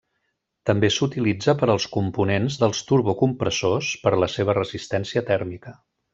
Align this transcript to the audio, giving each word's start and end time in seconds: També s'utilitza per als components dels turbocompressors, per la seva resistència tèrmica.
També 0.69 0.87
s'utilitza 0.93 1.53
per 1.59 1.69
als 1.73 1.85
components 1.97 2.57
dels 2.63 2.81
turbocompressors, 2.93 3.91
per 4.07 4.15
la 4.25 4.31
seva 4.39 4.57
resistència 4.61 5.25
tèrmica. 5.31 5.77